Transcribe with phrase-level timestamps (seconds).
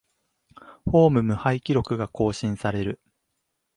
[0.89, 2.99] ホーム無敗記録が更新される